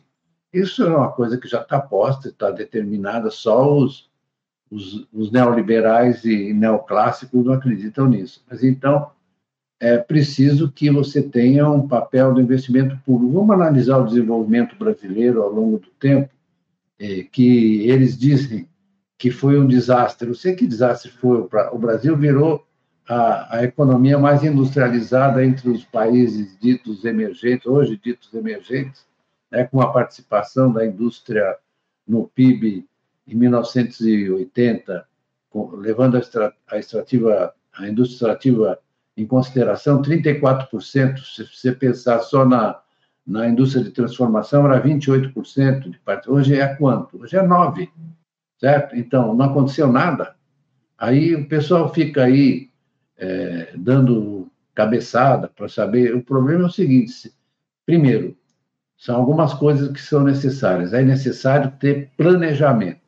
[0.53, 4.11] Isso é uma coisa que já está posta, está determinada, só os,
[4.71, 8.45] os, os, neoliberais e neoclássicos não acreditam nisso.
[8.47, 9.11] Mas então,
[9.81, 13.33] é preciso que você tenha um papel do investimento público.
[13.33, 16.29] Vamos analisar o desenvolvimento brasileiro ao longo do tempo,
[16.99, 18.69] é, que eles dizem
[19.17, 20.29] que foi um desastre.
[20.29, 21.47] Eu sei que desastre foi.
[21.73, 22.67] O Brasil virou
[23.09, 29.07] a, a economia mais industrializada entre os países ditos emergentes, hoje ditos emergentes,
[29.51, 31.57] né, com a participação da indústria
[32.07, 32.87] no PIB
[33.27, 35.07] em 1980,
[35.51, 38.79] com, levando a, extra, a, extrativa, a indústria extrativa
[39.17, 41.19] em consideração, 34%.
[41.19, 42.81] Se você pensar só na,
[43.29, 46.31] na indústria de transformação, era 28% de parte.
[46.31, 47.21] Hoje é quanto?
[47.21, 47.91] Hoje é 9%,
[48.59, 48.97] certo?
[48.97, 50.35] Então, não aconteceu nada.
[50.97, 52.71] Aí o pessoal fica aí
[53.19, 56.15] é, dando cabeçada para saber.
[56.15, 57.31] O problema é o seguinte:
[57.85, 58.35] primeiro,
[58.97, 60.95] são algumas coisas que são necessárias.
[60.95, 63.01] É necessário ter planejamento.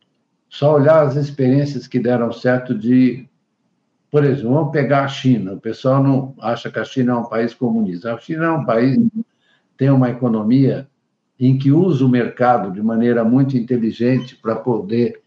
[0.51, 3.27] Só olhar as experiências que deram certo de,
[4.11, 5.55] por exemplo, vamos pegar a China.
[5.55, 8.13] O pessoal não acha que a China é um país comunista.
[8.13, 8.99] A China é um país
[9.81, 10.87] tem uma economia
[11.39, 15.23] em que usa o mercado de maneira muito inteligente para poder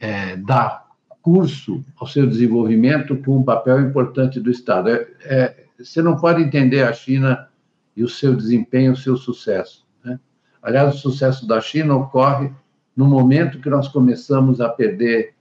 [0.00, 0.86] é, dar
[1.20, 4.88] curso ao seu desenvolvimento com um papel importante do Estado.
[4.88, 7.50] É, é, você não pode entender a China
[7.94, 9.86] e o seu desempenho, o seu sucesso.
[10.02, 10.18] Né?
[10.62, 12.50] Aliás, o sucesso da China ocorre
[12.96, 15.34] no momento que nós começamos a perder,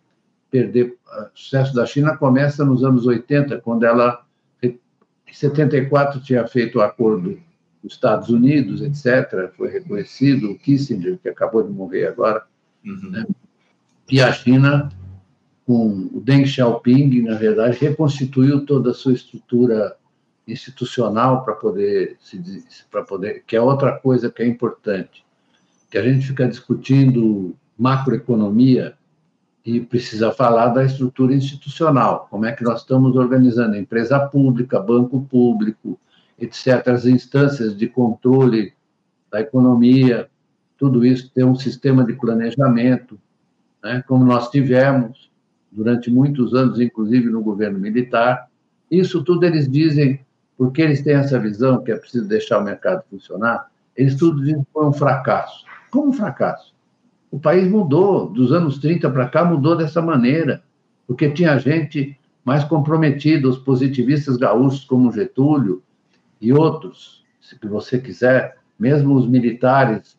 [0.52, 0.94] perder.
[1.34, 4.26] O sucesso da China começa nos anos 80, quando ela,
[4.62, 4.78] em
[5.32, 7.47] 74, tinha feito o acordo
[7.88, 12.44] dos Estados Unidos, etc., foi reconhecido, o Kissinger, que acabou de morrer agora,
[12.86, 13.10] uhum.
[13.10, 13.26] né?
[14.10, 14.90] e a China
[15.66, 19.98] com o Deng Xiaoping, na verdade, reconstituiu toda a sua estrutura
[20.48, 22.18] institucional para poder
[22.90, 25.26] para poder que é outra coisa que é importante
[25.92, 28.96] que a gente fica discutindo macroeconomia
[29.66, 35.22] e precisa falar da estrutura institucional como é que nós estamos organizando empresa pública banco
[35.30, 36.00] público
[36.40, 38.74] etc as instâncias de controle
[39.32, 40.30] da economia
[40.78, 43.20] tudo isso tem um sistema de planejamento
[43.84, 45.30] né, como nós tivemos
[45.72, 48.48] durante muitos anos, inclusive no governo militar.
[48.90, 50.20] Isso tudo eles dizem,
[50.58, 54.64] porque eles têm essa visão que é preciso deixar o mercado funcionar, eles tudo dizem
[54.64, 55.66] que foi um fracasso.
[55.92, 56.74] Como um fracasso?
[57.32, 60.64] O país mudou, dos anos 30 para cá, mudou dessa maneira,
[61.06, 65.84] porque tinha gente mais comprometida, os positivistas gaúchos como Getúlio
[66.40, 70.18] e outros, se você quiser, mesmo os militares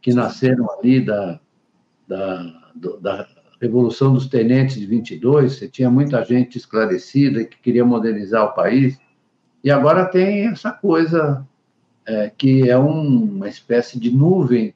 [0.00, 1.40] que nasceram ali da,
[2.06, 2.52] da,
[3.00, 3.28] da
[3.60, 8.98] Revolução dos Tenentes de 22, você tinha muita gente esclarecida que queria modernizar o país,
[9.64, 11.46] e agora tem essa coisa
[12.06, 14.72] é, que é um, uma espécie de nuvem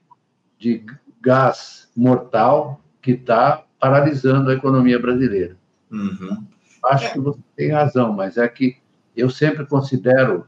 [0.58, 0.84] de
[1.20, 5.56] gás mortal que está paralisando a economia brasileira.
[5.90, 6.44] Uhum.
[6.84, 7.12] Acho é.
[7.12, 8.76] que você tem razão, mas é que
[9.16, 10.46] eu sempre considero,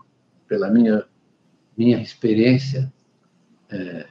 [0.53, 1.03] pela minha,
[1.75, 2.93] minha experiência
[3.71, 4.05] é,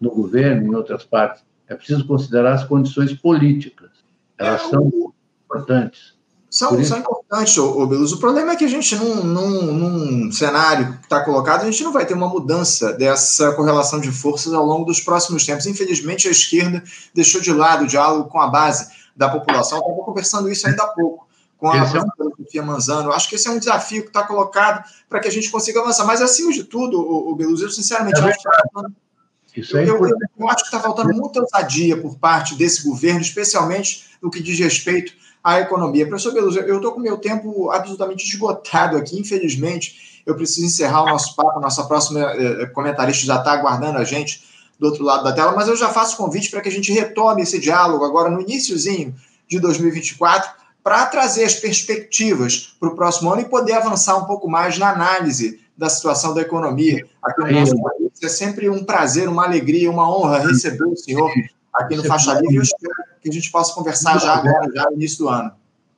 [0.00, 3.90] no governo, em outras partes, é preciso considerar as condições políticas.
[4.38, 5.12] Elas é, são
[5.44, 6.14] importantes.
[6.48, 6.90] São, isso...
[6.90, 8.12] são importantes, ô, Belus.
[8.12, 11.82] O problema é que a gente, num, num, num cenário que está colocado, a gente
[11.82, 15.66] não vai ter uma mudança dessa correlação de forças ao longo dos próximos tempos.
[15.66, 19.78] Infelizmente, a esquerda deixou de lado o diálogo com a base da população.
[19.78, 21.26] Estava conversando isso ainda há pouco
[21.64, 23.12] com a esse professora é Manzano.
[23.12, 26.04] Acho que esse é um desafio que está colocado para que a gente consiga avançar.
[26.04, 30.48] Mas, acima de tudo, o, o eu sinceramente é acho que é eu, eu, eu,
[30.48, 35.14] acho que está faltando muita ousadia por parte desse governo, especialmente no que diz respeito
[35.42, 36.06] à economia.
[36.06, 40.22] Professor Beluso, eu estou com meu tempo absolutamente esgotado aqui, infelizmente.
[40.26, 44.04] Eu preciso encerrar o nosso papo, nossa próxima eh, eh, comentarista já está aguardando a
[44.04, 44.42] gente
[44.78, 47.42] do outro lado da tela, mas eu já faço convite para que a gente retome
[47.42, 49.14] esse diálogo agora no iníciozinho
[49.46, 54.50] de 2024 para trazer as perspectivas para o próximo ano e poder avançar um pouco
[54.50, 58.22] mais na análise da situação da economia aqui no nosso país.
[58.22, 61.32] É sempre um prazer, uma alegria, uma honra receber o senhor
[61.72, 62.56] aqui no Faixa Livre.
[62.56, 65.52] Eu espero que a gente possa conversar já agora, já no início do ano.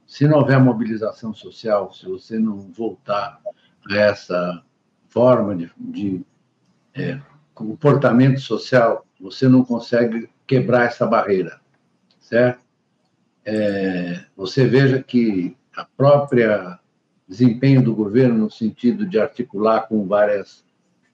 [0.07, 3.41] Se não houver mobilização social, se você não voltar
[3.91, 4.63] a essa
[5.09, 6.25] forma de, de
[6.95, 7.21] é,
[7.53, 11.61] comportamento social, você não consegue quebrar essa barreira,
[12.21, 12.66] certo?
[13.49, 16.81] É, você veja que a própria
[17.29, 20.65] desempenho do governo no sentido de articular com várias,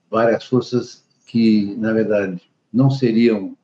[0.09, 2.41] várias forças que, na verdade,
[2.71, 3.55] não seriam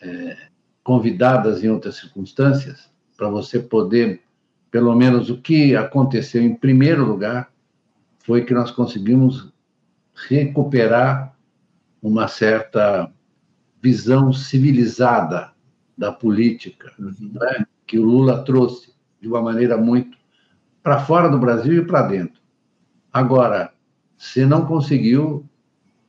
[0.00, 0.36] é,
[0.84, 4.22] convidadas em outras circunstâncias, para você poder,
[4.70, 7.52] pelo menos o que aconteceu em primeiro lugar,
[8.20, 9.52] foi que nós conseguimos
[10.28, 11.36] recuperar
[12.00, 13.12] uma certa
[13.82, 15.52] visão civilizada
[15.98, 17.32] da política, uhum.
[17.32, 20.16] né, que o Lula trouxe de uma maneira muito
[20.82, 22.40] para fora do Brasil e para dentro.
[23.12, 23.72] Agora,
[24.16, 25.44] se não conseguiu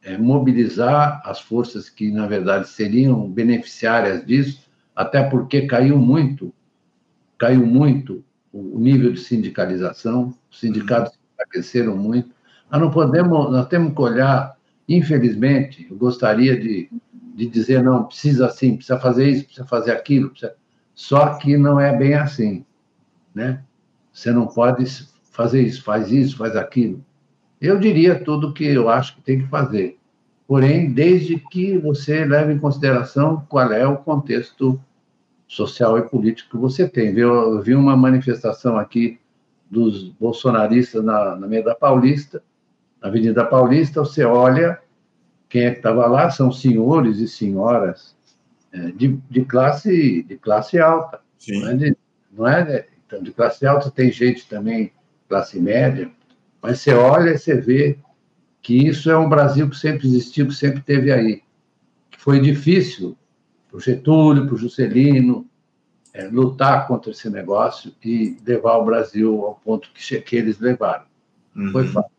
[0.03, 6.53] é, mobilizar as forças que, na verdade, seriam beneficiárias disso, até porque caiu muito,
[7.37, 12.29] caiu muito o nível de sindicalização, os sindicatos enfraqueceram muito.
[12.71, 14.55] Nós não podemos, nós temos que olhar,
[14.87, 16.89] infelizmente, eu gostaria de,
[17.39, 20.53] de dizer, não, precisa assim, precisa fazer isso, precisa fazer aquilo, precisa...
[20.93, 22.65] só que não é bem assim,
[23.33, 23.63] né?
[24.11, 24.85] Você não pode
[25.31, 27.03] fazer isso, faz isso, faz aquilo.
[27.61, 29.97] Eu diria tudo o que eu acho que tem que fazer.
[30.45, 34.79] Porém, desde que você leve em consideração qual é o contexto
[35.47, 37.17] social e político que você tem.
[37.17, 39.19] Eu vi uma manifestação aqui
[39.69, 42.43] dos bolsonaristas na, na Avenida Paulista,
[43.01, 44.79] na Avenida Paulista, você olha
[45.49, 48.15] quem é que estava lá, são senhores e senhoras
[48.71, 51.19] é, de, de, classe, de classe alta.
[51.39, 51.61] Sim.
[51.61, 51.97] Não é, de,
[52.31, 54.93] não é então, de classe alta, tem gente também
[55.27, 56.11] classe média,
[56.61, 57.97] mas você olha e você vê
[58.61, 61.41] que isso é um Brasil que sempre existiu, que sempre teve aí.
[62.11, 63.17] Que foi difícil
[63.67, 65.47] para o Getúlio, para o Juscelino,
[66.13, 71.05] é, lutar contra esse negócio e levar o Brasil ao ponto que, que eles levaram.
[71.55, 71.71] Uhum.
[71.71, 72.18] Foi fácil.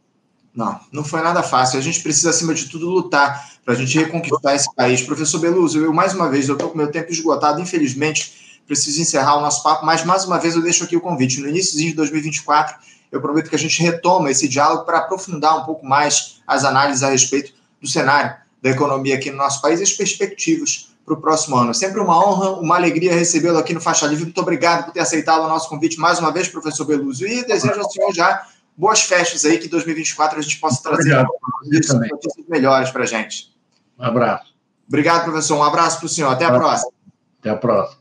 [0.54, 1.78] Não, não foi nada fácil.
[1.78, 5.00] A gente precisa, acima de tudo, lutar para a gente reconquistar esse país.
[5.02, 9.36] Professor Beluso, eu, mais uma vez, eu estou com meu tempo esgotado, infelizmente, preciso encerrar
[9.36, 11.40] o nosso papo, mas, mais uma vez, eu deixo aqui o convite.
[11.40, 12.76] No início de 2024,
[13.10, 17.02] eu prometo que a gente retoma esse diálogo para aprofundar um pouco mais as análises
[17.02, 21.20] a respeito do cenário da economia aqui no nosso país e as perspectivas para o
[21.20, 21.74] próximo ano.
[21.74, 24.24] Sempre uma honra, uma alegria recebê-lo aqui no Faixa Livre.
[24.24, 27.26] Muito obrigado por ter aceitado o nosso convite mais uma vez, professor Beluso.
[27.26, 28.46] E desejo ao senhor já
[28.80, 31.22] boas festas aí, que em 2024 a gente possa trazer
[31.62, 32.00] notícias
[32.48, 33.54] melhores para a gente.
[33.98, 34.54] Um abraço.
[34.88, 35.58] Obrigado, professor.
[35.58, 36.30] Um abraço para o senhor.
[36.30, 36.90] Até a próxima.
[37.38, 38.00] Até a próxima.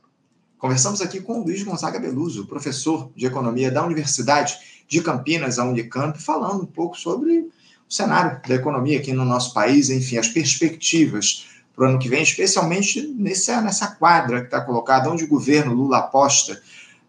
[0.57, 4.57] Conversamos aqui com o Luiz Gonzaga Beluso, professor de Economia da Universidade
[4.87, 9.53] de Campinas, a Unicamp, falando um pouco sobre o cenário da economia aqui no nosso
[9.53, 14.61] país, enfim, as perspectivas para o ano que vem, especialmente nessa, nessa quadra que está
[14.61, 16.61] colocada, onde o governo Lula aposta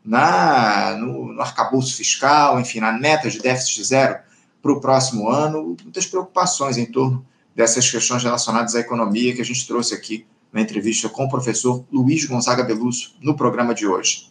[0.05, 4.18] na, no, no arcabouço fiscal, enfim, na meta de déficit zero
[4.62, 7.24] para o próximo ano, muitas preocupações em torno
[7.55, 11.84] dessas questões relacionadas à economia que a gente trouxe aqui na entrevista com o professor
[11.92, 14.30] Luiz Gonzaga Belusso no programa de hoje.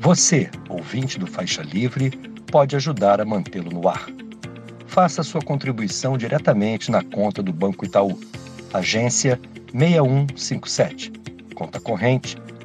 [0.00, 2.10] Você, ouvinte do Faixa Livre,
[2.50, 4.06] pode ajudar a mantê-lo no ar.
[4.86, 8.18] Faça sua contribuição diretamente na conta do Banco Itaú,
[8.72, 9.38] agência
[9.72, 11.12] 6157,
[11.54, 12.36] conta corrente